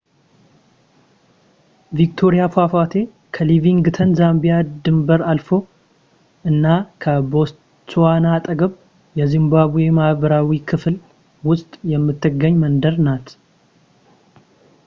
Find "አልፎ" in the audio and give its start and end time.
5.33-5.49